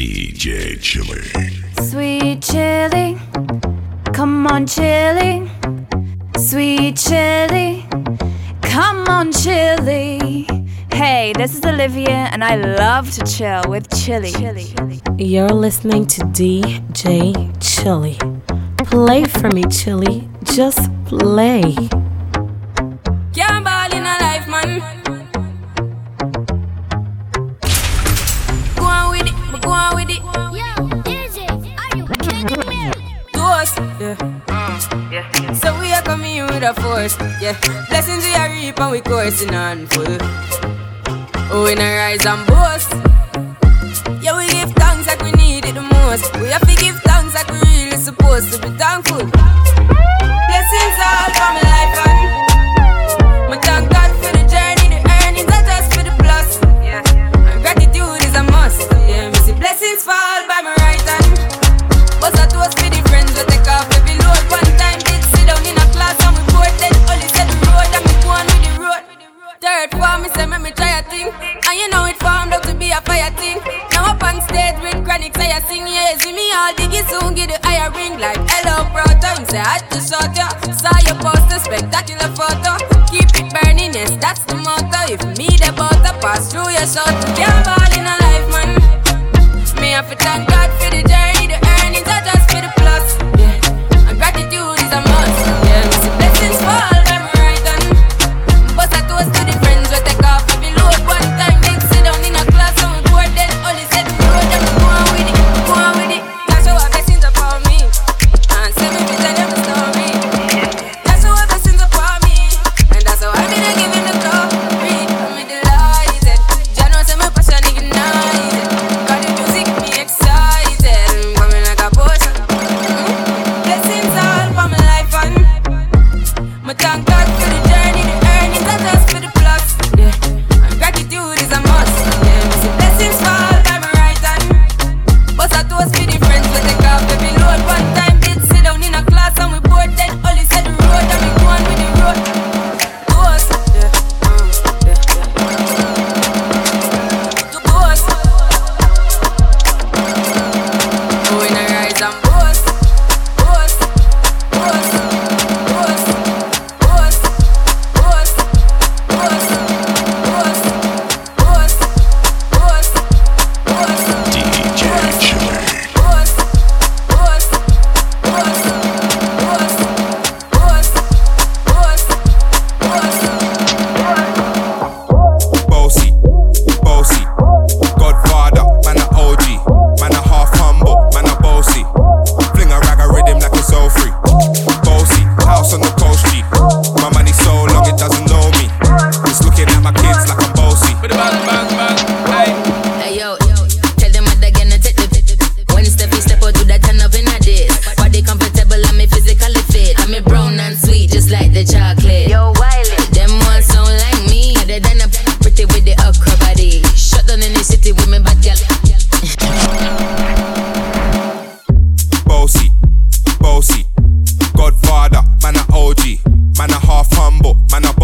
[0.00, 1.20] DJ Chilly.
[1.86, 3.18] Sweet Chilly,
[4.14, 5.46] come on, Chilly.
[6.38, 7.84] Sweet Chilly,
[8.62, 10.46] come on, Chilly.
[10.90, 14.32] Hey, this is Olivia, and I love to chill with Chilly.
[15.18, 18.16] You're listening to DJ Chilly.
[18.78, 20.30] Play for me, Chilly.
[20.44, 21.76] Just play.
[23.92, 24.99] In a life, man.
[33.80, 34.16] Yeah.
[35.10, 35.52] Yeah.
[35.54, 37.16] So we are coming with a force.
[37.40, 37.56] Yeah.
[37.88, 40.18] Blessings we are reaping, we coursing on full.
[41.52, 42.92] Oh, we rise and boast.
[44.22, 46.30] Yeah, we give thanks like we need it the most.
[46.40, 46.60] We are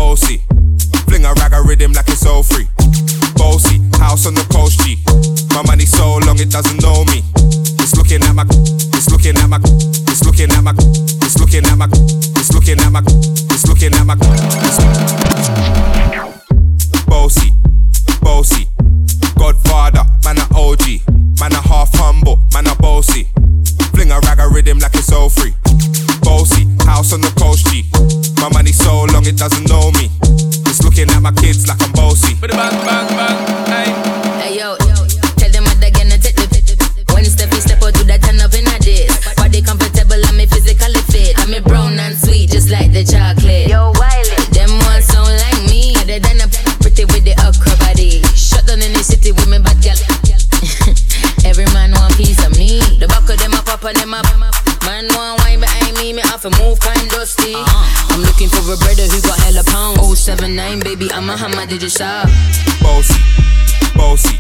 [0.07, 0.41] bossy.
[1.09, 2.69] Fling a rag a rhythm like it's all free.
[3.35, 5.03] Bossy, house on the coast G.
[5.53, 7.16] My money so long it doesn't know me.
[53.87, 54.27] on them up.
[54.85, 56.13] Man want wine, but I ain't me.
[56.13, 57.55] me off a move kind dusty.
[57.55, 58.15] Uh-huh.
[58.15, 59.99] I'm looking for a brother who got hella pounds.
[60.03, 62.27] Oh seven nine, baby, I'm a hammer, did you saw?
[62.83, 63.21] Bossy,
[63.95, 64.39] bossy,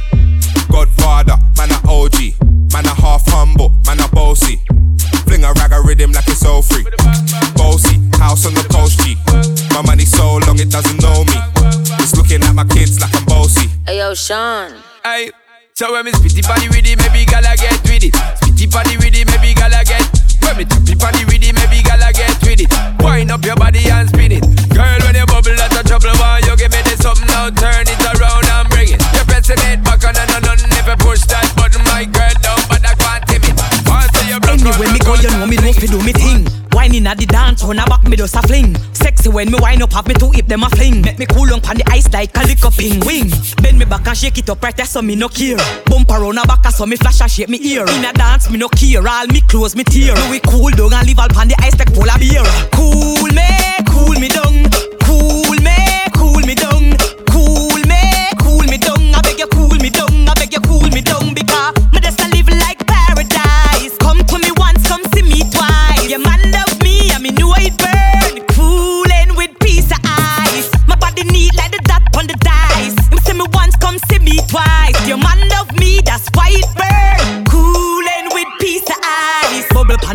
[0.70, 2.34] Godfather, man a OG,
[2.72, 4.60] man a half humble, man a bossy.
[5.26, 6.84] Fling a rag a rhythm like it's all free.
[7.54, 9.14] Bossy, house on the coast G.
[9.74, 11.38] My money so long it doesn't know me.
[12.02, 13.68] It's looking at my kids like I'm bossy.
[13.86, 14.72] Hey yo, Sean.
[15.04, 15.30] Hey.
[15.76, 18.16] So when me spitty body with it, maybe gala get with it.
[18.40, 20.08] Spitty body with it, maybe gala get.
[20.40, 22.72] When me tappy body with it, maybe gala get with it.
[23.04, 24.40] Wind up your body and spin it,
[24.72, 24.96] girl.
[25.04, 26.16] When you bubble, that's a trouble.
[26.16, 27.52] Why you give me this something now?
[27.52, 27.75] Turn
[35.06, 36.44] Boy, you know me no fi do me thing.
[36.72, 38.74] Whining at the dance, run a back me just a fling.
[38.92, 41.00] Sexy when me wine up, have me two hip them a fling.
[41.00, 43.30] Make me cool on pan the ice like a liquor ping wing.
[43.62, 45.56] Bend me back and shake it up right there, so me no care.
[45.86, 47.86] Bump around a back, so me flash and shake me ear.
[47.94, 49.06] In a dance, me no care.
[49.06, 50.16] All me clothes me tear.
[50.16, 52.42] Do we cool down and leave all pan the ice like polar beer.
[52.74, 53.46] Cool me,
[53.86, 54.55] cool me down.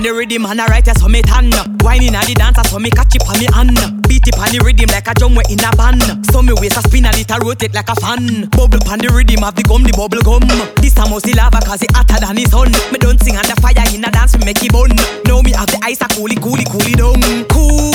[0.01, 1.51] on the rhythm and I write it so me tan.
[1.85, 3.77] Whining at the dancer so me catch it on me hand.
[4.09, 6.01] Beat it on the rhythm like a drum we in a band.
[6.33, 8.49] So me waist a spin and it a rotate like a fan.
[8.49, 10.41] Bubble on the rhythm have the gum, the bubble gum.
[10.81, 12.73] This time must the lava cause it hotter than the sun.
[12.89, 14.89] Me don't sing under fire in a dance me make it bun.
[15.29, 17.21] Now me have the ice a cool it, cool it, cool it down.
[17.53, 17.90] Cool.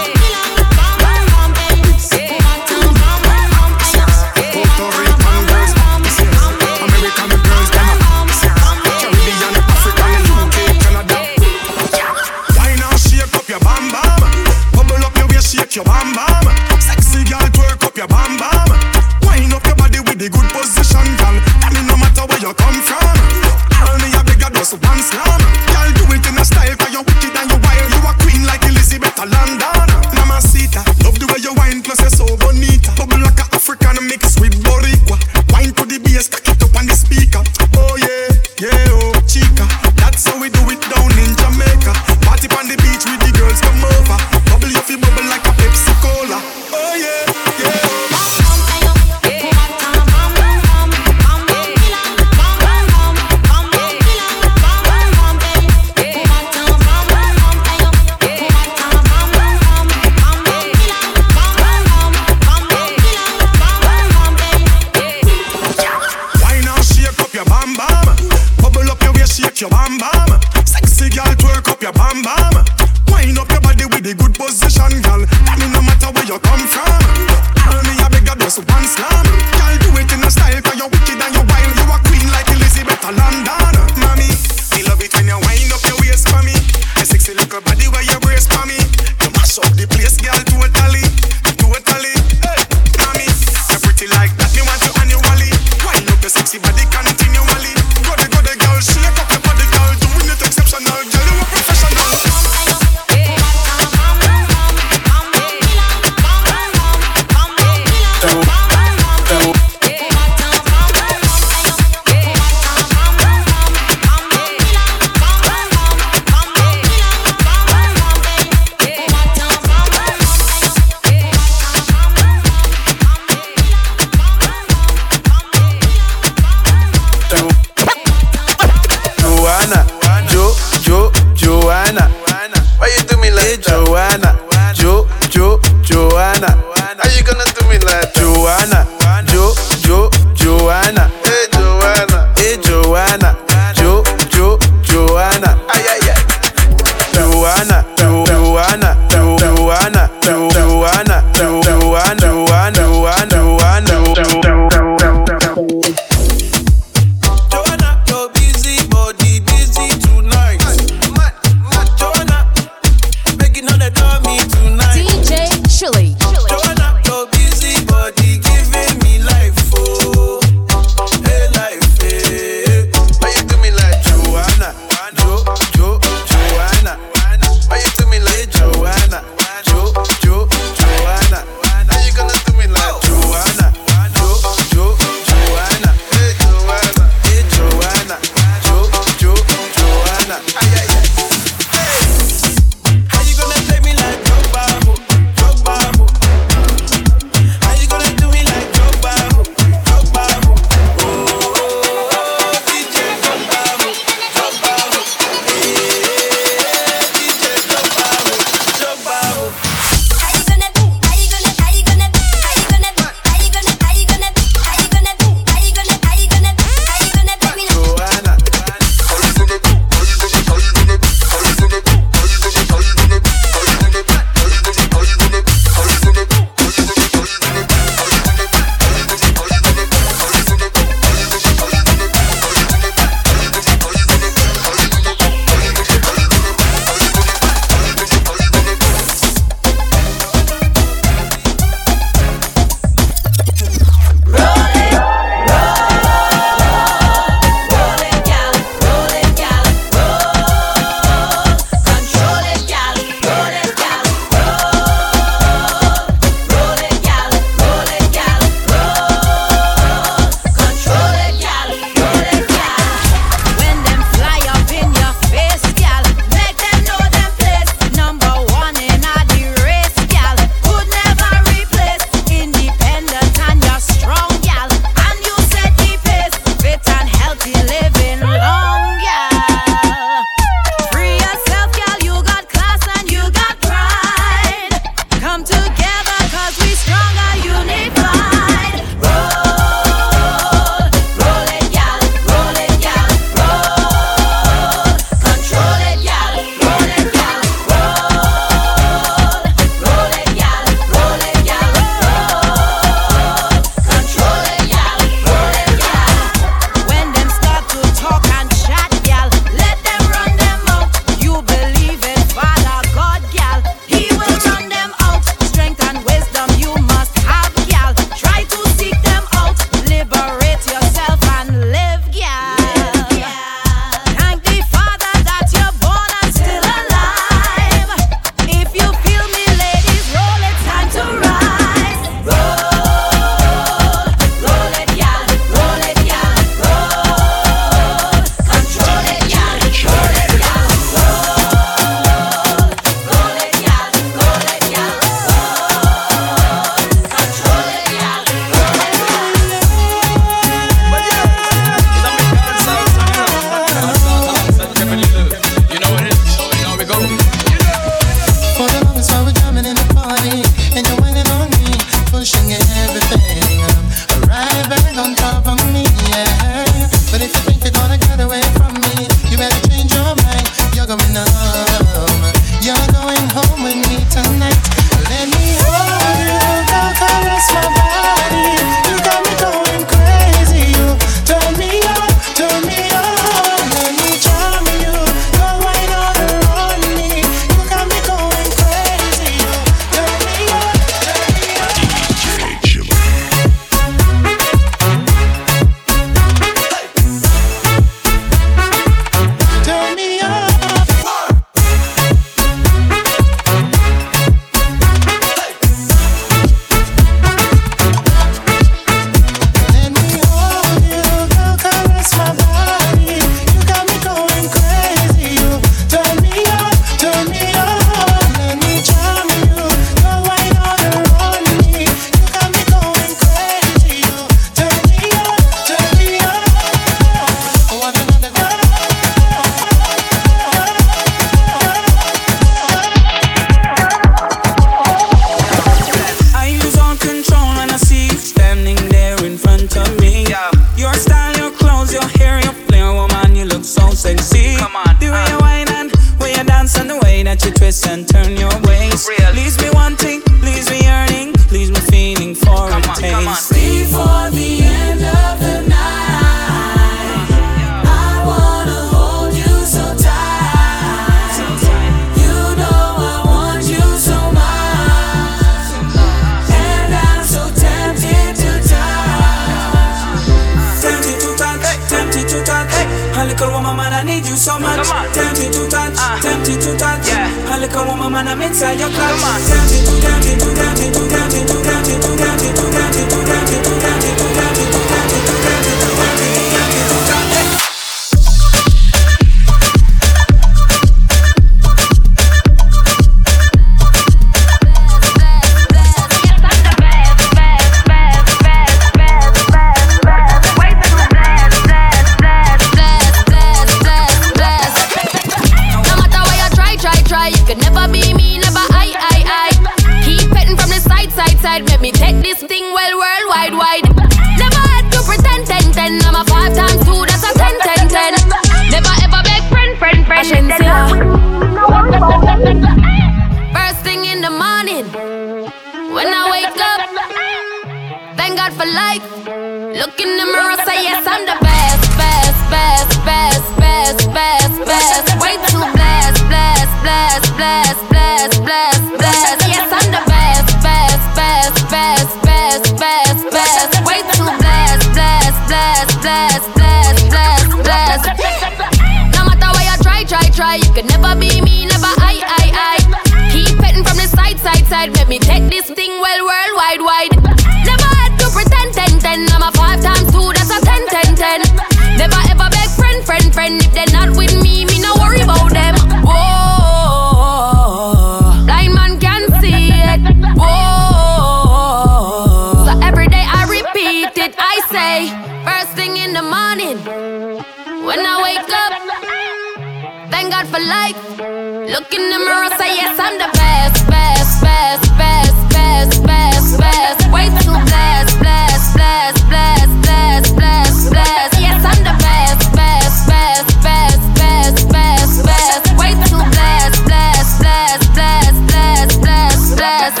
[582.00, 587.00] in the mirror, say yes, I'm the best, best, best, best, best, best, best.
[587.12, 591.34] Way too blessed, blessed, blessed, blessed, blessed, blessed, blessed.
[591.44, 595.64] Yes, I'm the best, best, best, best, best, best, best.
[595.76, 600.00] Way too blessed, blessed, blessed, blessed, blessed, blessed, blessed.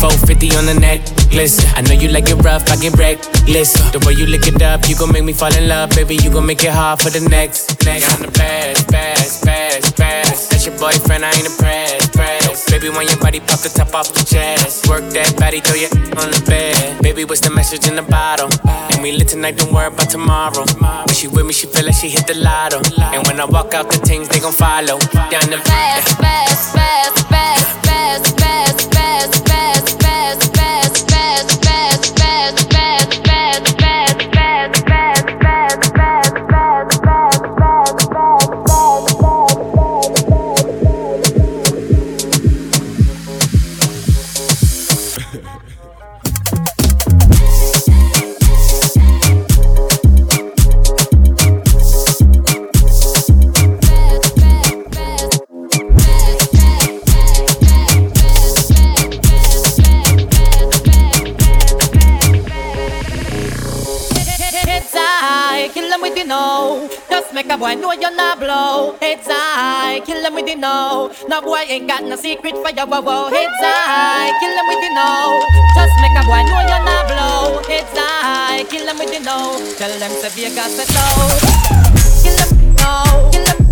[0.00, 0.84] 450 on the.
[1.76, 2.94] I know you like it rough, I get.
[2.94, 6.16] The way you lick it up, you gon' make me fall in love, baby.
[6.16, 7.84] You gon' make it hard for the next.
[7.84, 9.63] Next, I'm the best, best, best.
[10.64, 12.14] That's your boyfriend, I ain't impressed.
[12.14, 12.70] Press.
[12.70, 14.88] Baby, when your body pop the top off the chest.
[14.88, 17.02] Work that body, throw your on the bed.
[17.02, 18.48] Baby, what's the message in the bottle?
[18.64, 20.64] And we lit tonight, don't worry about tomorrow.
[20.64, 22.80] When she with me, she feel like she hit the lotto.
[22.96, 24.96] And when I walk out, the things, they gon' follow.
[25.28, 29.33] Down the fast, fast, fast, fast, fast, fast, fast.
[71.28, 73.28] Now, boy ain't got no secret for your wow wow.
[73.32, 75.44] It's I kill them with you know.
[75.76, 77.62] Just make a boy know you're not blow.
[77.68, 79.58] Heads I kill them with you know.
[79.76, 81.28] Tell them to be a gossip low.
[82.22, 83.30] Kill them, no.
[83.32, 83.63] Kill them.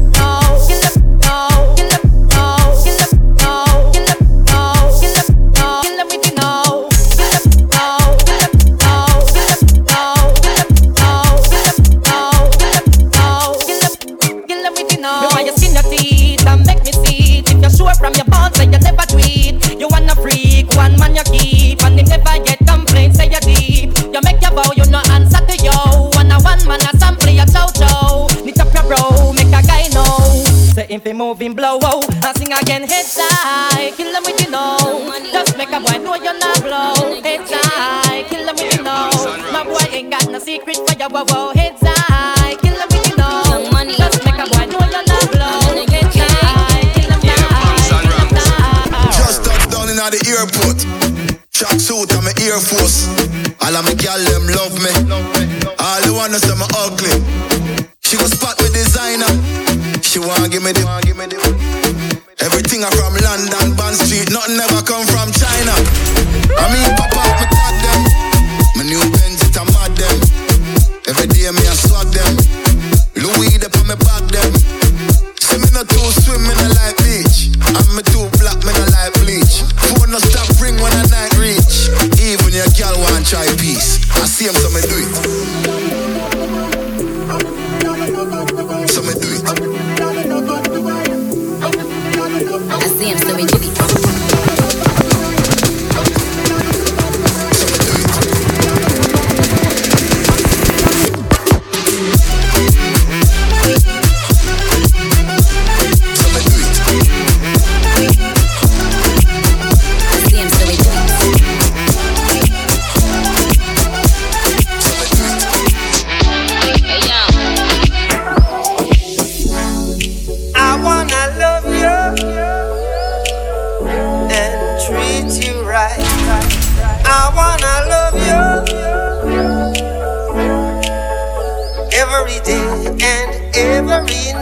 [133.93, 134.42] And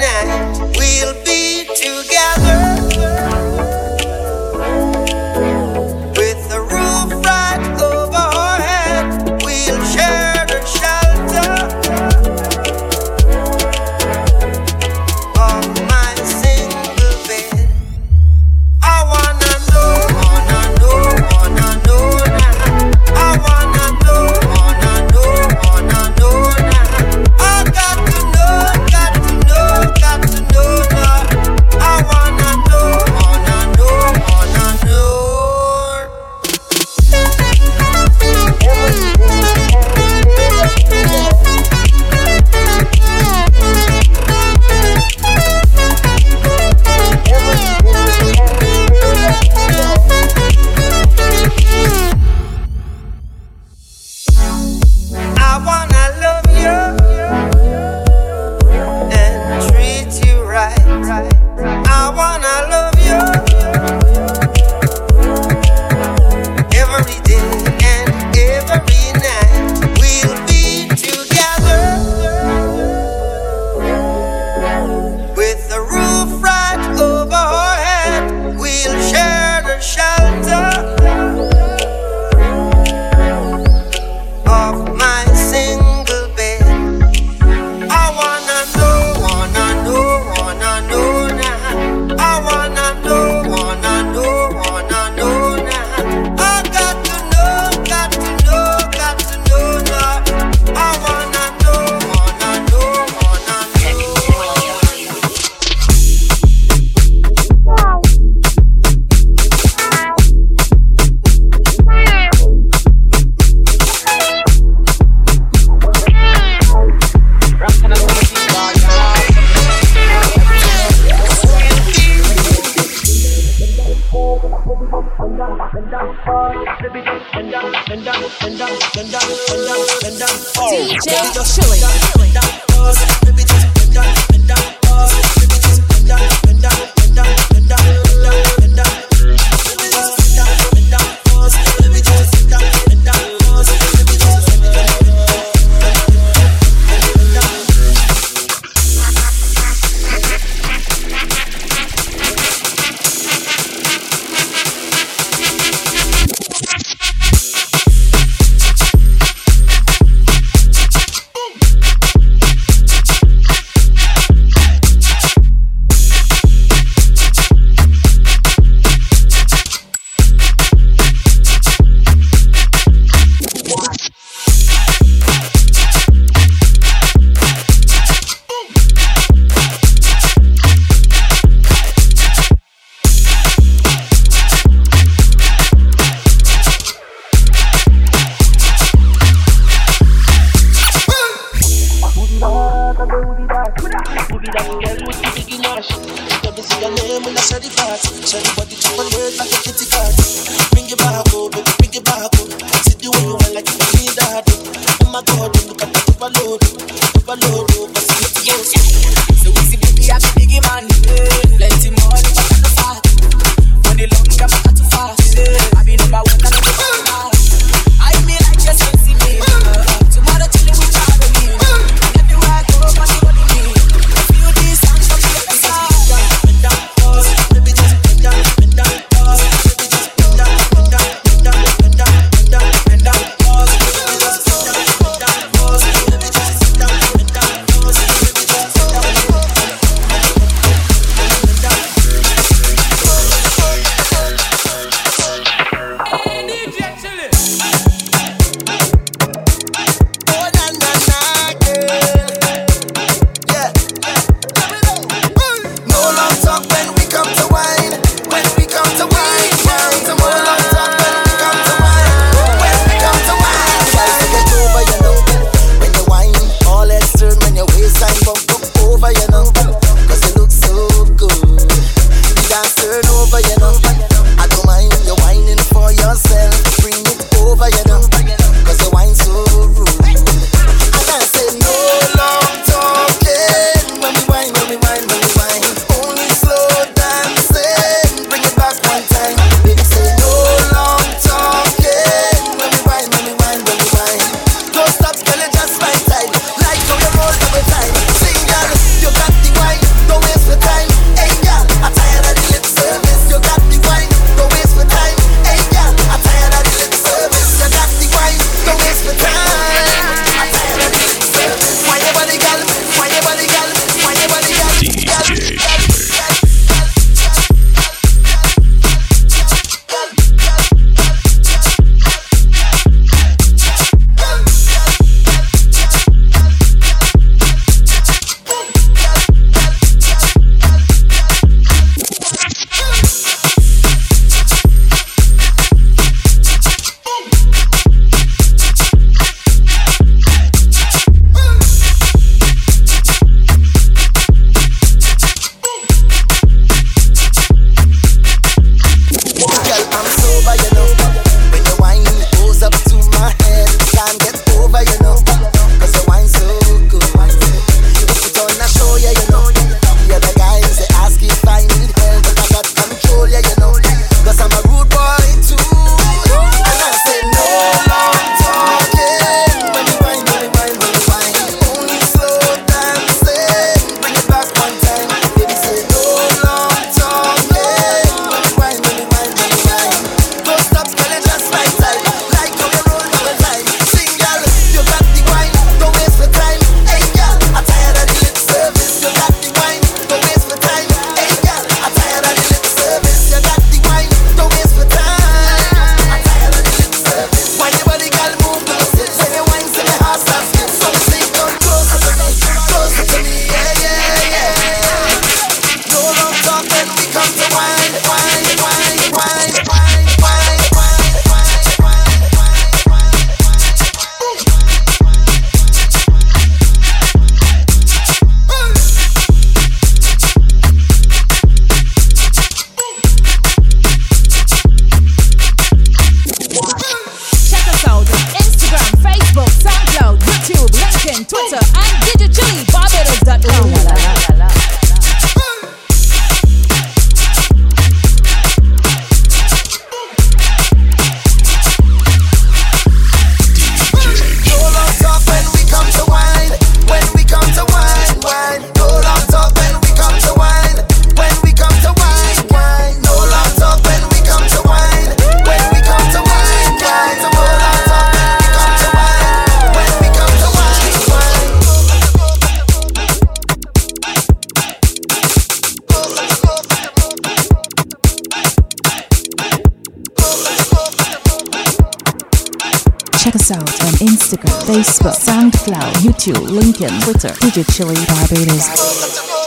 [474.70, 479.39] Facebook, SoundCloud, YouTube, LinkedIn, Twitter, DJ Chilly Barbados.